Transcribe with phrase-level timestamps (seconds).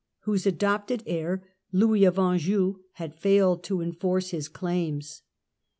[0.21, 5.21] whose adopted heir Louis of Anjou had failed to enforce his claims.